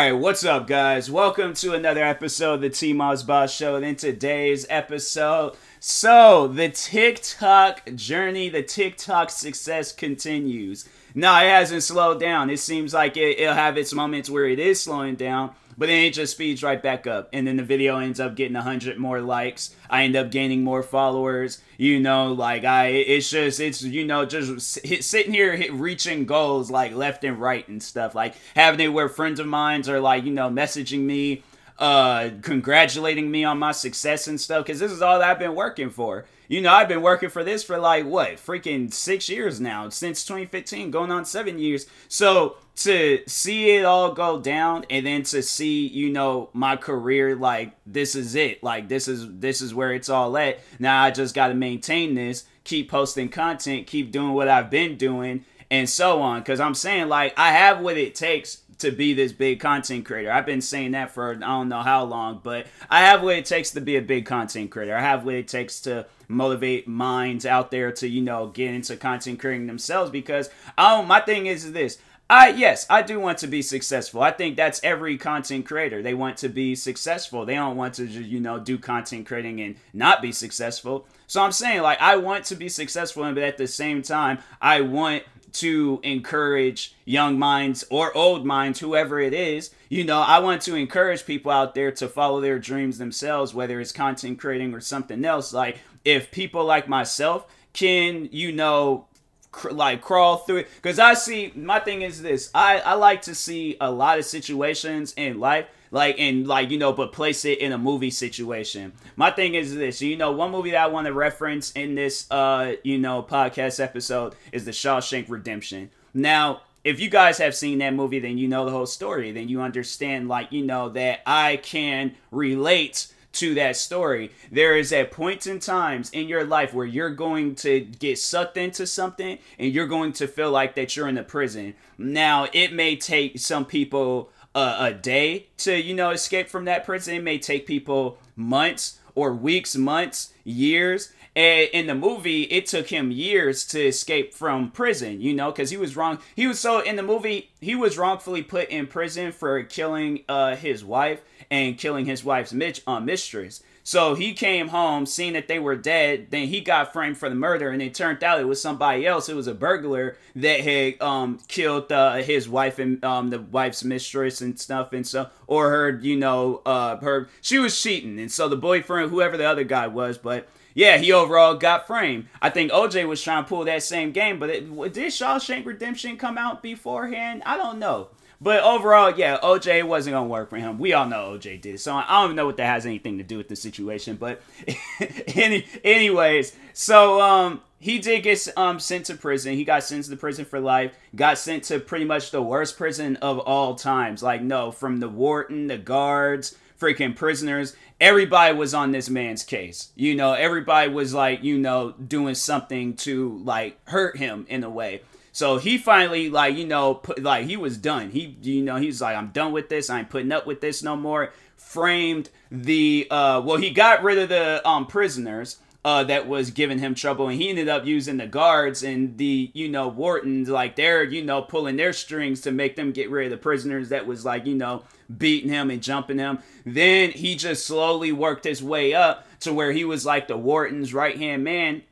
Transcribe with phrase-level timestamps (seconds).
[0.00, 1.10] right, what's up, guys?
[1.10, 3.76] Welcome to another episode of the T Moss Boss Show.
[3.76, 10.88] And in today's episode, so the TikTok journey, the TikTok success continues.
[11.14, 12.48] No, it hasn't slowed down.
[12.48, 15.50] It seems like it, it'll have its moments where it is slowing down,
[15.80, 17.30] but then it just speeds right back up.
[17.32, 19.74] And then the video ends up getting 100 more likes.
[19.88, 21.62] I end up gaining more followers.
[21.78, 24.60] You know, like, I, it's just, it's, you know, just
[25.02, 28.14] sitting here hit, reaching goals like left and right and stuff.
[28.14, 31.42] Like having it where friends of mine are like, you know, messaging me
[31.80, 35.90] uh congratulating me on my success and stuff because this is all I've been working
[35.90, 36.26] for.
[36.46, 40.24] You know, I've been working for this for like what, freaking six years now, since
[40.24, 41.86] 2015, going on seven years.
[42.08, 47.36] So to see it all go down and then to see, you know, my career
[47.36, 48.62] like this is it.
[48.62, 50.58] Like this is this is where it's all at.
[50.78, 55.44] Now I just gotta maintain this, keep posting content, keep doing what I've been doing,
[55.70, 56.42] and so on.
[56.42, 60.30] Cause I'm saying like I have what it takes to be this big content creator.
[60.30, 63.46] I've been saying that for I don't know how long, but I have what it
[63.46, 64.96] takes to be a big content creator.
[64.96, 68.96] I have what it takes to motivate minds out there to, you know, get into
[68.96, 71.98] content creating themselves because um my thing is this.
[72.28, 74.22] I yes, I do want to be successful.
[74.22, 76.00] I think that's every content creator.
[76.00, 77.44] They want to be successful.
[77.44, 81.08] They don't want to just, you know, do content creating and not be successful.
[81.26, 84.80] So I'm saying like I want to be successful but at the same time I
[84.82, 89.70] want to encourage young minds or old minds, whoever it is.
[89.88, 93.80] You know, I want to encourage people out there to follow their dreams themselves, whether
[93.80, 95.52] it's content creating or something else.
[95.52, 99.06] Like, if people like myself can, you know,
[99.52, 103.22] cr- like crawl through it, because I see my thing is this I, I like
[103.22, 107.44] to see a lot of situations in life like and like you know but place
[107.44, 110.86] it in a movie situation my thing is this you know one movie that i
[110.86, 116.60] want to reference in this uh you know podcast episode is the shawshank redemption now
[116.82, 119.60] if you guys have seen that movie then you know the whole story then you
[119.60, 124.30] understand like you know that i can relate to that story.
[124.50, 128.56] There is at points in times in your life where you're going to get sucked
[128.56, 131.74] into something and you're going to feel like that you're in a prison.
[131.96, 136.84] Now, it may take some people a, a day to you know escape from that
[136.84, 137.14] prison.
[137.14, 141.12] It may take people months or weeks, months, years.
[141.36, 145.70] And in the movie, it took him years to escape from prison, you know, because
[145.70, 146.18] he was wrong.
[146.34, 150.56] He was so in the movie, he was wrongfully put in prison for killing uh,
[150.56, 153.62] his wife and killing his wife's mit- uh, mistress.
[153.82, 156.28] So he came home, seeing that they were dead.
[156.30, 159.28] Then he got framed for the murder, and it turned out it was somebody else.
[159.28, 163.82] It was a burglar that had um, killed uh, his wife and um, the wife's
[163.82, 168.30] mistress and stuff, and so or her, you know, uh, her she was cheating, and
[168.30, 172.28] so the boyfriend, whoever the other guy was, but yeah, he overall got framed.
[172.40, 176.16] I think OJ was trying to pull that same game, but it, did Shawshank Redemption
[176.16, 177.42] come out beforehand?
[177.44, 178.08] I don't know.
[178.42, 180.78] But overall, yeah, OJ wasn't gonna work for him.
[180.78, 181.78] We all know OJ did.
[181.78, 184.16] So I don't even know what that has anything to do with the situation.
[184.16, 184.40] But
[185.34, 189.54] any, anyways, so um, he did get um sent to prison.
[189.54, 190.92] He got sent to prison for life.
[191.14, 194.22] Got sent to pretty much the worst prison of all times.
[194.22, 197.76] Like no, from the warden, the guards, freaking prisoners.
[198.00, 199.90] Everybody was on this man's case.
[199.94, 204.70] You know, everybody was like, you know, doing something to like hurt him in a
[204.70, 205.02] way.
[205.32, 208.10] So he finally, like, you know, put, like he was done.
[208.10, 209.90] He, you know, he's like, I'm done with this.
[209.90, 211.32] I ain't putting up with this no more.
[211.56, 215.58] Framed the, uh, well, he got rid of the um prisoners.
[215.82, 219.50] Uh, that was giving him trouble, and he ended up using the guards and the
[219.54, 223.24] you know wardens, like they're you know pulling their strings to make them get rid
[223.24, 224.84] of the prisoners that was like you know
[225.16, 226.38] beating him and jumping him.
[226.66, 230.92] Then he just slowly worked his way up to where he was like the warden's
[230.92, 231.82] right hand man,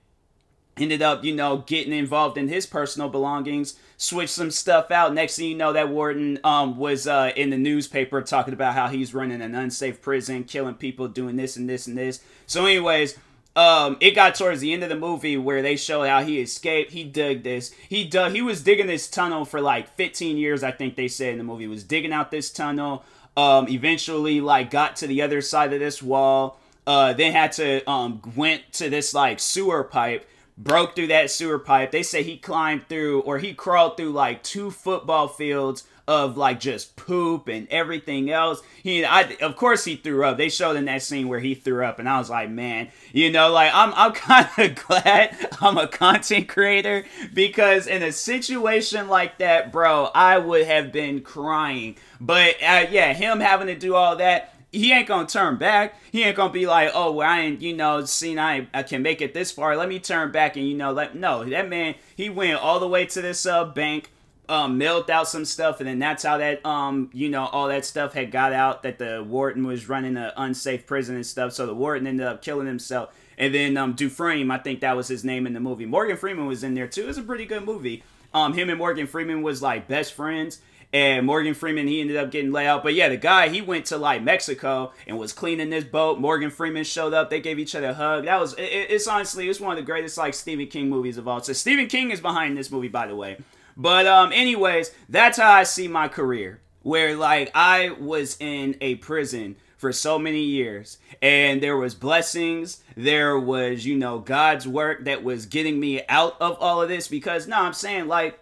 [0.80, 5.14] ended up, you know, getting involved in his personal belongings, switched some stuff out.
[5.14, 8.88] Next thing you know, that warden um, was uh, in the newspaper talking about how
[8.88, 12.22] he's running an unsafe prison, killing people, doing this and this and this.
[12.46, 13.16] So, anyways,
[13.58, 16.92] um, it got towards the end of the movie where they show how he escaped.
[16.92, 17.72] He dug this.
[17.88, 18.32] He dug.
[18.32, 20.62] He was digging this tunnel for like 15 years.
[20.62, 23.04] I think they said in the movie he was digging out this tunnel.
[23.36, 26.60] Um, eventually, like got to the other side of this wall.
[26.86, 30.26] Uh, then had to um, went to this like sewer pipe
[30.58, 31.92] broke through that sewer pipe.
[31.92, 36.58] They say he climbed through or he crawled through like two football fields of like
[36.58, 38.62] just poop and everything else.
[38.82, 40.38] He, I, of course, he threw up.
[40.38, 43.30] They showed in that scene where he threw up, and I was like, man, you
[43.30, 47.04] know, like I'm, I'm kind of glad I'm a content creator
[47.34, 51.96] because in a situation like that, bro, I would have been crying.
[52.20, 55.94] But uh, yeah, him having to do all that he ain't gonna turn back.
[56.12, 59.02] He ain't gonna be like, oh, well, I ain't, you know, seen I, I can
[59.02, 59.76] make it this far.
[59.76, 61.44] Let me turn back and you know, let no.
[61.44, 64.10] That man, he went all the way to this uh, bank,
[64.48, 67.84] um, mailed out some stuff, and then that's how that um you know all that
[67.84, 71.52] stuff had got out that the warden was running an unsafe prison and stuff.
[71.52, 75.08] So the warden ended up killing himself, and then um Dufresne, I think that was
[75.08, 75.86] his name in the movie.
[75.86, 77.04] Morgan Freeman was in there too.
[77.04, 78.02] It was a pretty good movie.
[78.34, 80.60] Um, him and Morgan Freeman was like best friends.
[80.92, 82.82] And Morgan Freeman, he ended up getting laid out.
[82.82, 86.18] But yeah, the guy, he went to like Mexico and was cleaning this boat.
[86.18, 87.28] Morgan Freeman showed up.
[87.28, 88.24] They gave each other a hug.
[88.24, 91.28] That was, it, it's honestly, it's one of the greatest like Stephen King movies of
[91.28, 93.36] all So Stephen King is behind this movie, by the way.
[93.76, 96.60] But um, anyways, that's how I see my career.
[96.82, 102.82] Where like I was in a prison for so many years and there was blessings
[102.96, 107.06] there was you know god's work that was getting me out of all of this
[107.06, 108.40] because no i'm saying like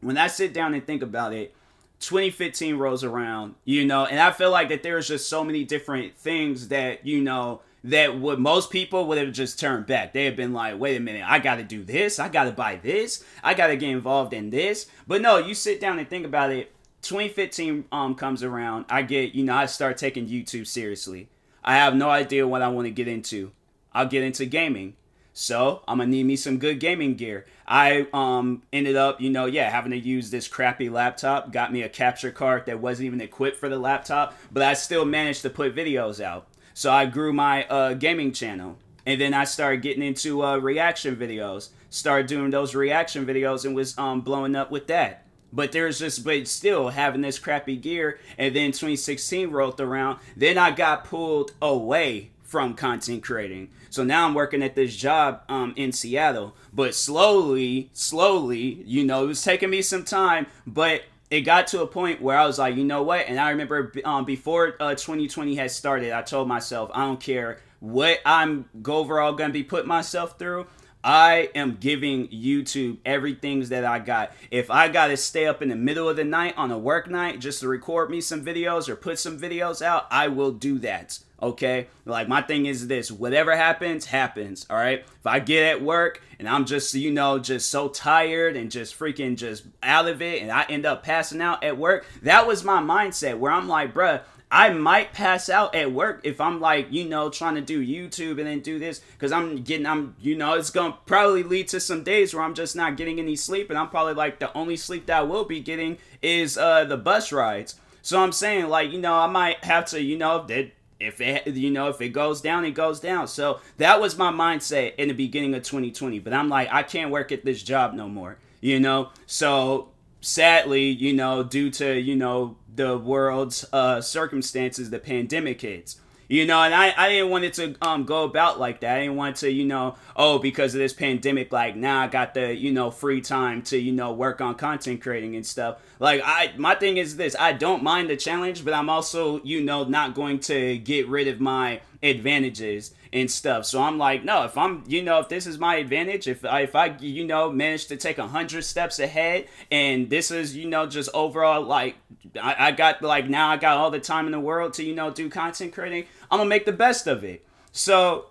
[0.00, 1.54] when i sit down and think about it
[2.00, 6.16] 2015 rolls around you know and i feel like that there's just so many different
[6.16, 10.12] things that you know that would most people would have just turned back.
[10.12, 13.24] They have been like, wait a minute, I gotta do this, I gotta buy this,
[13.42, 14.86] I gotta get involved in this.
[15.06, 16.72] But no, you sit down and think about it.
[17.02, 21.28] 2015 um comes around, I get, you know, I start taking YouTube seriously.
[21.64, 23.52] I have no idea what I want to get into.
[23.92, 24.94] I'll get into gaming.
[25.32, 27.46] So I'm gonna need me some good gaming gear.
[27.66, 31.52] I um ended up, you know, yeah, having to use this crappy laptop.
[31.52, 35.04] Got me a capture card that wasn't even equipped for the laptop, but I still
[35.04, 36.46] managed to put videos out.
[36.74, 38.78] So I grew my uh, gaming channel.
[39.06, 41.70] And then I started getting into uh, reaction videos.
[41.88, 45.26] Started doing those reaction videos and was um, blowing up with that.
[45.52, 48.20] But there's just, but still having this crappy gear.
[48.38, 50.20] And then 2016 rolled around.
[50.36, 53.70] Then I got pulled away from content creating.
[53.90, 56.56] So now I'm working at this job um, in Seattle.
[56.72, 60.48] But slowly, slowly, you know, it was taking me some time.
[60.66, 63.28] But it got to a point where I was like, you know what?
[63.28, 67.60] And I remember um, before uh, 2020 had started, I told myself, I don't care
[67.78, 70.66] what I'm overall going to be putting myself through.
[71.02, 74.32] I am giving YouTube everything that I got.
[74.50, 77.08] If I got to stay up in the middle of the night on a work
[77.08, 80.78] night just to record me some videos or put some videos out, I will do
[80.80, 81.18] that.
[81.42, 81.86] Okay?
[82.04, 84.66] Like, my thing is this whatever happens, happens.
[84.68, 85.00] All right?
[85.00, 88.98] If I get at work and I'm just, you know, just so tired and just
[88.98, 92.62] freaking just out of it and I end up passing out at work, that was
[92.62, 94.20] my mindset where I'm like, bruh,
[94.50, 98.38] I might pass out at work if I'm like, you know, trying to do YouTube
[98.38, 101.68] and then do this because I'm getting, I'm, you know, it's going to probably lead
[101.68, 103.70] to some days where I'm just not getting any sleep.
[103.70, 106.96] And I'm probably like, the only sleep that I will be getting is uh, the
[106.96, 107.76] bus rides.
[108.02, 111.46] So I'm saying, like, you know, I might have to, you know, that if it
[111.46, 115.08] you know if it goes down it goes down so that was my mindset in
[115.08, 118.36] the beginning of 2020 but i'm like i can't work at this job no more
[118.60, 119.88] you know so
[120.20, 126.00] sadly you know due to you know the world's uh circumstances the pandemic hits.
[126.28, 128.96] You know and i i didn't want it to um go about like that.
[128.96, 132.34] I didn't want to you know oh because of this pandemic like now i got
[132.34, 135.80] the you know free time to you know work on content creating and stuff.
[135.98, 139.60] Like i my thing is this i don't mind the challenge but i'm also you
[139.60, 144.44] know not going to get rid of my advantages and stuff so i'm like no
[144.44, 147.50] if i'm you know if this is my advantage if i if i you know
[147.52, 151.96] manage to take a hundred steps ahead and this is you know just overall like
[152.40, 154.94] I, I got like now i got all the time in the world to you
[154.94, 157.44] know do content creating I'm gonna make the best of it.
[157.72, 158.26] So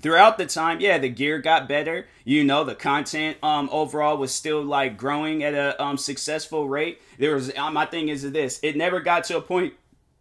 [0.00, 2.06] throughout the time, yeah, the gear got better.
[2.24, 7.00] You know, the content um overall was still like growing at a um successful rate.
[7.18, 8.60] There was um, my thing is this.
[8.62, 9.74] It never got to a point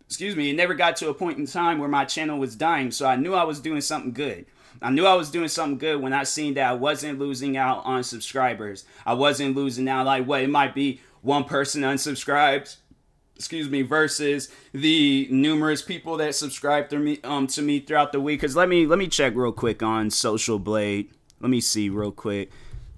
[0.10, 2.90] excuse me, it never got to a point in time where my channel was dying,
[2.90, 4.48] so I knew I was doing something good.
[4.82, 7.86] I knew I was doing something good when I seen that I wasn't losing out
[7.86, 8.86] on subscribers.
[9.06, 12.78] I wasn't losing out like what it might be one person unsubscribes
[13.40, 18.20] excuse me, versus the numerous people that subscribe to me um to me throughout the
[18.20, 18.42] week.
[18.42, 21.10] Cause let me let me check real quick on Social Blade.
[21.40, 22.52] Let me see real quick.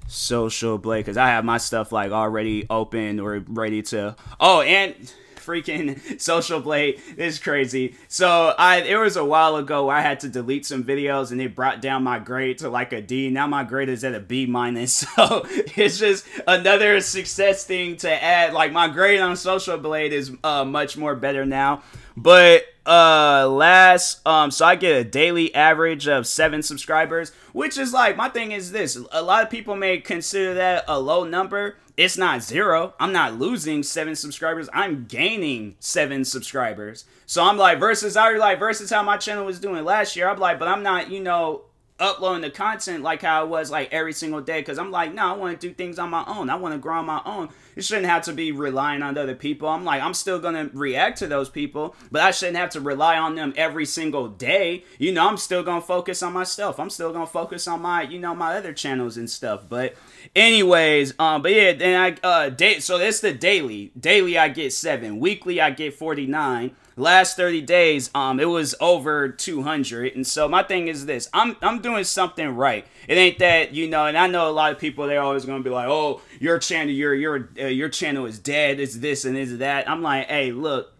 [0.07, 4.15] Social Blade, cause I have my stuff like already open or ready to.
[4.39, 7.01] Oh, and freaking social blade.
[7.17, 7.95] Is crazy.
[8.07, 11.55] So i it was a while ago i had to delete some videos and it
[11.55, 13.29] brought down my grade to like a d.
[13.29, 15.05] Now my grade is at a b minus.
[15.21, 18.53] So it's just another success thing to add.
[18.53, 21.83] Like my grade on social blade is uh, much more better now.
[22.15, 27.93] But uh last um so i get a daily average of seven subscribers which is
[27.93, 28.97] like my thing is this.
[29.11, 32.95] A lot of people may consider that a low number it's not zero.
[32.99, 34.67] I'm not losing seven subscribers.
[34.73, 37.05] I'm gaining seven subscribers.
[37.27, 40.27] So i'm like versus i like versus how my channel was doing last year.
[40.27, 41.61] I'm like but i'm not you know
[41.99, 44.59] uploading the content like how I was like every single day.
[44.59, 46.49] Because I'm like, no, I want to do things on my own.
[46.49, 47.49] I want to grow on my own.
[47.75, 49.67] It shouldn't have to be relying on other people.
[49.67, 53.17] I'm like, I'm still gonna react to those people, but I shouldn't have to rely
[53.17, 54.83] on them every single day.
[54.97, 56.79] You know, I'm still gonna focus on myself.
[56.79, 59.63] I'm still gonna focus on my, you know, my other channels and stuff.
[59.67, 59.95] But
[60.35, 63.91] anyways, um, but yeah, then I uh date so that's the daily.
[63.99, 65.19] Daily I get seven.
[65.19, 70.61] Weekly I get 49 last 30 days um it was over 200 and so my
[70.61, 74.27] thing is this i'm i'm doing something right it ain't that you know and i
[74.27, 77.49] know a lot of people they're always gonna be like oh your channel your your
[77.61, 80.93] uh, your channel is dead it's this and is that i'm like hey look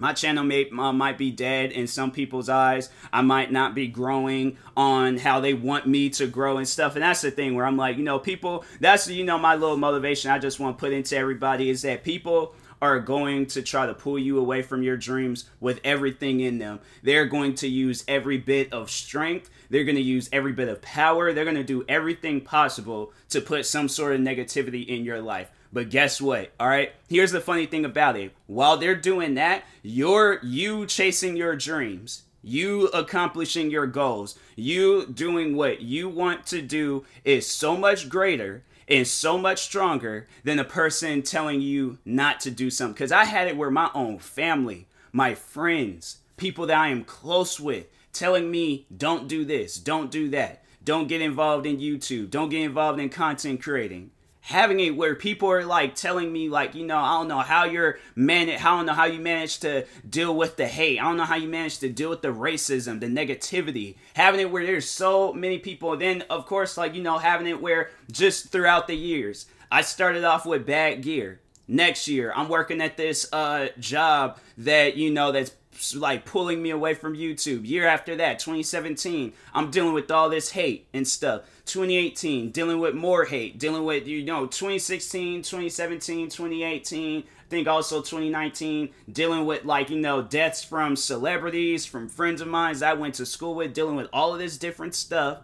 [0.00, 2.88] my channel may, uh, might be dead in some people's eyes.
[3.12, 6.96] I might not be growing on how they want me to grow and stuff.
[6.96, 9.76] And that's the thing where I'm like, you know, people, that's, you know, my little
[9.76, 13.84] motivation I just want to put into everybody is that people are going to try
[13.84, 16.80] to pull you away from your dreams with everything in them.
[17.02, 19.50] They're going to use every bit of strength.
[19.68, 21.34] They're going to use every bit of power.
[21.34, 25.50] They're going to do everything possible to put some sort of negativity in your life.
[25.72, 26.50] But guess what?
[26.58, 26.92] All right.
[27.08, 28.32] Here's the funny thing about it.
[28.46, 35.56] While they're doing that, you're you chasing your dreams, you accomplishing your goals, you doing
[35.56, 40.64] what you want to do is so much greater and so much stronger than a
[40.64, 42.94] person telling you not to do something.
[42.94, 47.60] Because I had it where my own family, my friends, people that I am close
[47.60, 52.48] with, telling me, don't do this, don't do that, don't get involved in YouTube, don't
[52.48, 54.10] get involved in content creating
[54.42, 57.64] having it where people are like telling me like you know i don't know how
[57.64, 60.98] you're man i don't know how you manage to deal with the hate.
[60.98, 63.96] I don't know how you manage to deal with the racism the negativity.
[64.14, 67.60] Having it where there's so many people then of course like you know having it
[67.60, 71.40] where just throughout the years i started off with bad gear.
[71.68, 75.52] Next year i'm working at this uh job that you know that's
[75.94, 77.66] like pulling me away from YouTube.
[77.66, 81.42] Year after that, 2017, I'm dealing with all this hate and stuff.
[81.66, 87.98] 2018, dealing with more hate, dealing with you know 2016, 2017, 2018, I think also
[87.98, 92.94] 2019, dealing with like you know deaths from celebrities, from friends of mine that I
[92.94, 95.38] went to school with, dealing with all of this different stuff.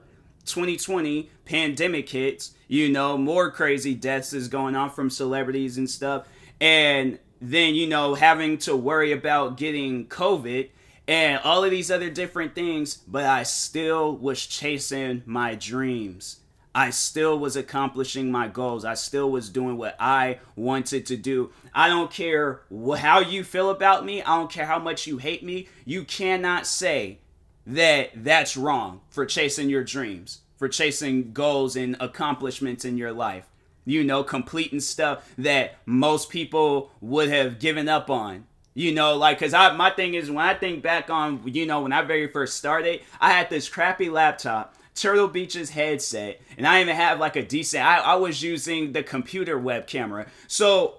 [0.45, 6.26] 2020 pandemic hits, you know, more crazy deaths is going on from celebrities and stuff.
[6.61, 10.71] And then you know having to worry about getting covid
[11.09, 16.40] and all of these other different things but i still was chasing my dreams.
[16.75, 18.85] I still was accomplishing my goals.
[18.85, 21.50] I still was doing what i wanted to do.
[21.75, 24.23] I don't care how you feel about me.
[24.23, 25.69] I don't care how much you hate me.
[25.87, 27.21] You cannot say
[27.66, 33.47] that that's wrong for chasing your dreams for chasing goals and accomplishments in your life
[33.87, 38.45] you know, completing stuff that most people would have given up on.
[38.75, 41.81] You know, like, cause I my thing is when I think back on, you know,
[41.81, 44.75] when I very first started, I had this crappy laptop.
[44.95, 47.85] Turtle Beach's headset, and I even have like a decent.
[47.85, 50.95] I, I was using the computer web camera, so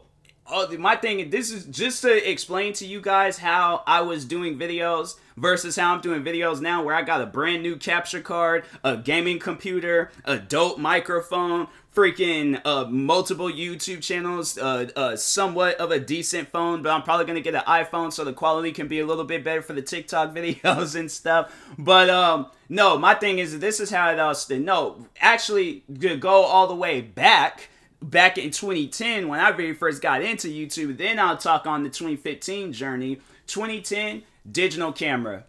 [0.50, 1.30] oh, my thing.
[1.30, 5.94] This is just to explain to you guys how I was doing videos versus how
[5.94, 10.12] I'm doing videos now, where I got a brand new capture card, a gaming computer,
[10.26, 16.84] a dope microphone, freaking uh, multiple YouTube channels, uh, uh, somewhat of a decent phone,
[16.84, 19.44] but I'm probably gonna get an iPhone so the quality can be a little bit
[19.44, 21.56] better for the TikTok videos and stuff.
[21.78, 24.64] But um, no, my thing is this is how it all started.
[24.64, 25.84] No, actually,
[26.20, 27.70] go all the way back.
[28.02, 31.90] Back in 2010, when I very first got into YouTube, then I'll talk on the
[31.90, 33.22] 2015 journey.
[33.48, 35.46] 2010, digital camera,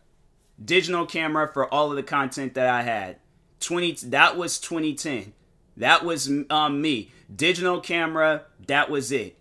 [0.63, 3.17] digital camera for all of the content that I had.
[3.61, 5.33] 20 that was 2010
[5.79, 7.11] that was um, me.
[7.35, 9.37] Digital camera, that was it.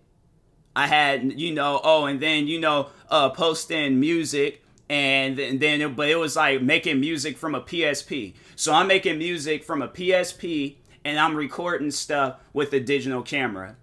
[0.76, 5.96] I had, you know, oh, and then, you know, uh, posting music and then, it,
[5.96, 8.36] but it was like making music from a PSP.
[8.56, 10.76] So I'm making music from a PSP
[11.08, 13.78] and I'm recording stuff with a digital camera.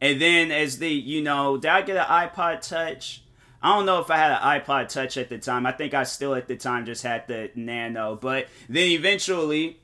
[0.00, 3.24] And then as the, you know, did I get an iPod Touch?
[3.60, 5.66] I don't know if I had an iPod Touch at the time.
[5.66, 8.14] I think I still at the time just had the Nano.
[8.14, 9.80] But then eventually,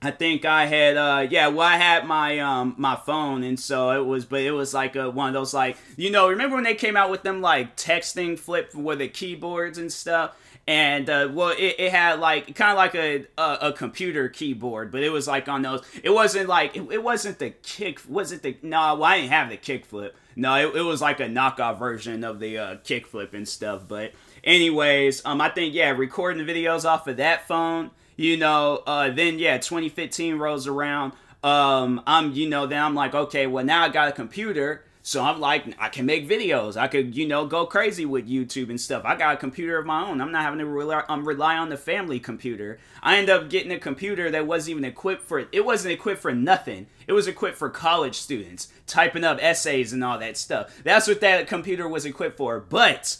[0.00, 3.90] I think I had uh yeah, well I had my um my phone and so
[4.00, 6.62] it was but it was like a one of those like you know, remember when
[6.62, 10.36] they came out with them like texting flip with the keyboards and stuff?
[10.68, 14.92] And uh, well, it, it had like kind of like a, a, a computer keyboard,
[14.92, 15.82] but it was like on those.
[16.04, 18.02] It wasn't like it, it wasn't the kick.
[18.06, 18.94] Was it the no?
[18.94, 20.14] Well, I didn't have the kick flip.
[20.36, 23.88] No, it, it was like a knockoff version of the uh, kick flip and stuff.
[23.88, 24.12] But
[24.44, 29.10] anyways, um, I think yeah, recording the videos off of that phone you know, uh,
[29.10, 31.12] then yeah, 2015 rolls around.
[31.42, 35.24] Um, I'm, you know, then I'm like, okay, well now I got a computer, So
[35.24, 36.76] I'm like, I can make videos.
[36.76, 39.06] I could, you know, go crazy with YouTube and stuff.
[39.06, 40.20] I got a computer of my own.
[40.20, 42.78] I'm not having to rely, um, rely on the family computer.
[43.02, 45.48] I end up getting a computer that wasn't even equipped for it.
[45.50, 46.88] It wasn't equipped for nothing.
[47.06, 50.78] It was equipped for college students, typing up essays and all that stuff.
[50.84, 52.60] That's what that computer was equipped for.
[52.60, 53.16] But,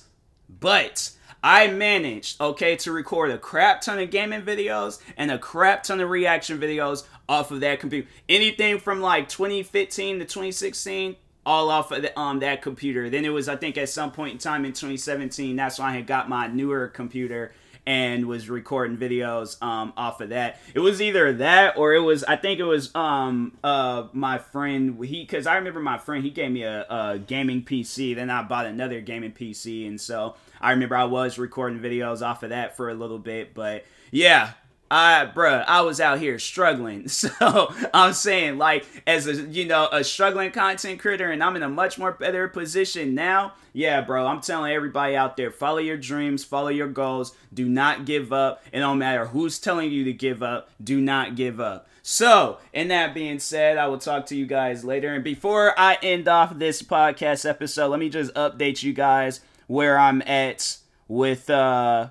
[0.61, 5.85] but, I managed, okay, to record a crap ton of gaming videos and a crap
[5.85, 8.09] ton of reaction videos off of that computer.
[8.29, 11.17] Anything from like 2015 to 2016,
[11.49, 13.09] all off of the, um that computer.
[13.09, 15.93] Then it was I think at some point in time in 2017, that's when I
[15.97, 17.53] had got my newer computer
[17.87, 20.61] and was recording videos um off of that.
[20.75, 25.03] It was either that or it was I think it was um uh my friend
[25.03, 28.43] he cuz I remember my friend he gave me a, a gaming PC, then I
[28.43, 32.77] bought another gaming PC and so I remember I was recording videos off of that
[32.77, 34.53] for a little bit, but yeah,
[34.91, 37.09] I, bruh, I was out here struggling.
[37.19, 41.63] So I'm saying, like, as a, you know, a struggling content creator, and I'm in
[41.63, 43.55] a much more better position now.
[43.73, 47.35] Yeah, bro, I'm telling everybody out there, follow your dreams, follow your goals.
[47.53, 48.63] Do not give up.
[48.73, 50.71] It don't matter who's telling you to give up.
[50.83, 51.89] Do not give up.
[52.03, 55.13] So, in that being said, I will talk to you guys later.
[55.13, 59.99] And before I end off this podcast episode, let me just update you guys where
[59.99, 60.79] I'm at
[61.09, 62.09] with, uh,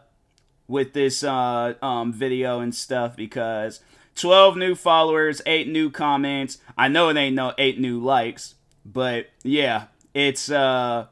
[0.67, 3.81] with this uh, um, video and stuff because
[4.15, 6.57] 12 new followers, 8 new comments.
[6.77, 8.55] I know it ain't no 8 new likes,
[8.85, 11.07] but yeah, it's uh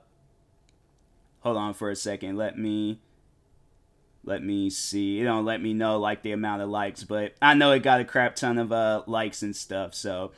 [1.45, 2.37] Hold on for a second.
[2.37, 2.99] Let me
[4.23, 5.21] let me see.
[5.21, 8.01] It don't let me know like the amount of likes, but I know it got
[8.01, 9.93] a crap ton of uh likes and stuff.
[9.93, 10.31] So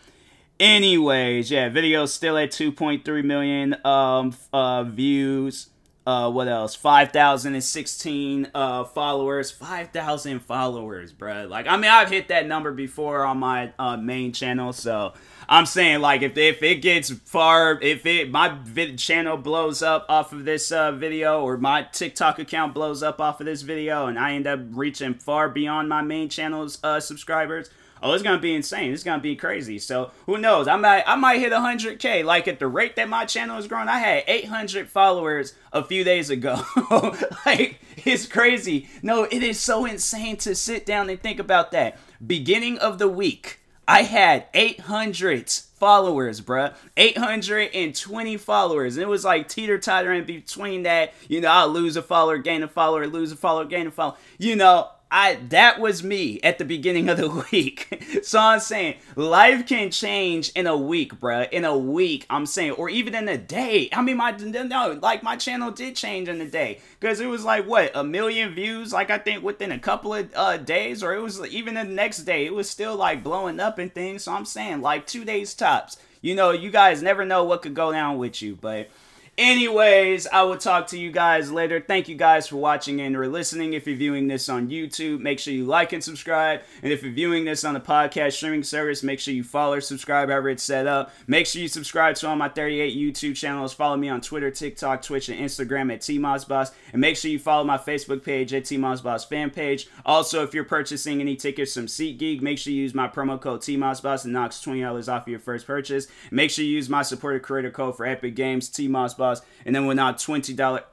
[0.59, 5.69] anyways, yeah, video's still at 2.3 million um uh views
[6.07, 6.73] uh, what else?
[6.73, 9.51] 5,016 uh, followers.
[9.51, 11.47] 5,000 followers, bro.
[11.47, 15.11] Like, I mean, I've hit that number before on my uh, main channel, so
[15.49, 20.05] I'm saying, like, if, if it gets far, if it my vid- channel blows up
[20.07, 24.07] off of this uh, video, or my TikTok account blows up off of this video,
[24.07, 27.69] and I end up reaching far beyond my main channel's uh, subscribers,
[28.01, 28.93] oh, it's gonna be insane.
[28.93, 29.79] It's gonna be crazy.
[29.79, 30.67] So who knows?
[30.67, 32.23] I might I might hit 100k.
[32.23, 36.03] Like at the rate that my channel is growing, I had 800 followers a few
[36.03, 36.61] days ago.
[37.45, 38.89] like it's crazy.
[39.01, 41.97] No, it is so insane to sit down and think about that.
[42.25, 46.73] Beginning of the week, I had 800 followers, bruh.
[46.97, 48.97] 820 followers.
[48.97, 51.13] And it was like teeter tottering between that.
[51.27, 54.17] You know, I'll lose a follower, gain a follower, lose a follower, gain a follower.
[54.37, 58.21] You know, I that was me at the beginning of the week.
[58.23, 61.49] so I'm saying life can change in a week, bruh.
[61.51, 63.89] In a week, I'm saying, or even in a day.
[63.93, 67.43] I mean, my no, like my channel did change in a day because it was
[67.43, 68.91] like what a million views.
[68.91, 72.19] Like I think within a couple of uh, days, or it was even the next
[72.19, 74.23] day, it was still like blowing up and things.
[74.23, 75.97] So I'm saying like two days tops.
[76.21, 78.89] You know, you guys never know what could go down with you, but.
[79.37, 81.79] Anyways, I will talk to you guys later.
[81.79, 83.73] Thank you guys for watching and or listening.
[83.73, 86.61] If you're viewing this on YouTube, make sure you like and subscribe.
[86.81, 89.81] And if you're viewing this on the podcast streaming service, make sure you follow or
[89.81, 91.13] subscribe however it's set up.
[91.27, 93.73] Make sure you subscribe to all my 38 YouTube channels.
[93.73, 96.71] Follow me on Twitter, TikTok, Twitch, and Instagram at TMossBoss.
[96.91, 99.87] And make sure you follow my Facebook page at TMossBoss fan page.
[100.03, 103.61] Also, if you're purchasing any tickets from SeatGeek, make sure you use my promo code
[103.61, 106.07] TMossBoss and knocks $20 off your first purchase.
[106.31, 109.26] Make sure you use my supporter creator code for Epic Games, TMossBoss
[109.65, 110.83] and then we're now twenty dollar.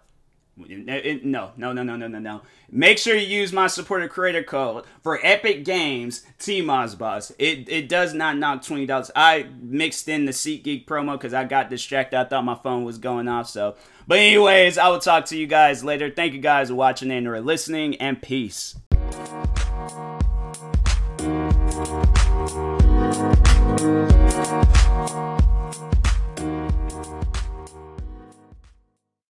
[0.56, 2.42] No, no, no, no, no, no, no.
[2.70, 7.32] Make sure you use my supporter creator code for Epic Games TMoss Boss.
[7.40, 9.10] It it does not knock twenty dollars.
[9.16, 12.18] I mixed in the SeatGeek promo because I got distracted.
[12.20, 13.48] I thought my phone was going off.
[13.48, 13.74] So,
[14.06, 16.08] but anyways, I will talk to you guys later.
[16.10, 18.76] Thank you guys for watching and or listening, and peace.